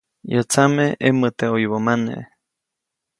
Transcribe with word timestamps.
Yäʼ 0.31 0.45
tsame 0.51 0.85
ʼemoʼte 1.07 1.45
ʼoyubä 1.51 1.77
mane. 1.85 2.15